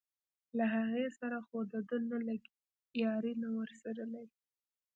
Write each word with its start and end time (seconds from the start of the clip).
له 0.57 0.65
هغې 0.75 1.05
سره 1.19 1.37
خو 1.47 1.57
دده 1.71 1.97
نه 2.09 2.17
لګي 2.27 2.53
یاري 3.03 3.33
نه 3.43 3.49
ورسره 3.57 4.03
لري. 4.13 4.37